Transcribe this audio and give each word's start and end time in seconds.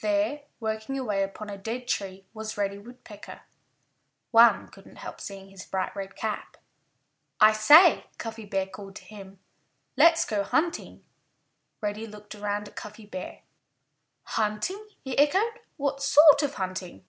There, 0.00 0.42
working 0.58 0.98
away 0.98 1.22
upon 1.22 1.48
a 1.48 1.56
dead 1.56 1.86
tree, 1.86 2.26
was 2.34 2.58
Reddy 2.58 2.78
Woodpecker. 2.78 3.42
One 4.32 4.66
couldn't 4.70 4.96
help 4.96 5.20
seeing 5.20 5.50
his 5.50 5.64
bright 5.66 5.94
red 5.94 6.16
cap. 6.16 6.56
"I 7.40 7.52
say," 7.52 8.06
Cuffy 8.18 8.44
Bear 8.44 8.66
called 8.66 8.96
to 8.96 9.04
him, 9.04 9.38
"let's 9.96 10.24
go 10.24 10.42
hunting!" 10.42 11.04
Reddy 11.80 12.08
looked 12.08 12.34
around 12.34 12.66
at 12.68 12.74
Cuffy 12.74 13.06
Bear. 13.06 13.42
"Hunting!" 14.24 14.84
he 15.04 15.16
echoed. 15.16 15.60
"What 15.76 16.02
sort 16.02 16.42
of 16.42 16.54
hunting?" 16.54 17.04